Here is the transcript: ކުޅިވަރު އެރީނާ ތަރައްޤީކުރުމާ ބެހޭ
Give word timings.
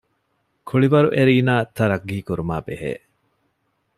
ކުޅިވަރު 0.67 1.09
އެރީނާ 1.17 1.55
ތަރައްޤީކުރުމާ 1.77 2.55
ބެހޭ 2.67 2.93